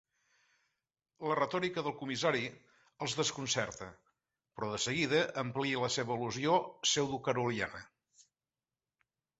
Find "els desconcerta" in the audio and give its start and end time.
3.07-3.91